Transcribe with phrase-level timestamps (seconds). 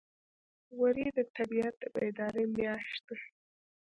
[0.79, 3.17] وری د طبیعت د بیدارۍ میاشت ده.